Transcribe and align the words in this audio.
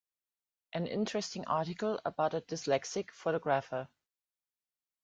An 0.73 0.87
interesting 0.87 1.45
article 1.45 1.99
about 2.03 2.33
a 2.33 2.41
dyslexic 2.41 3.11
photographer. 3.11 3.87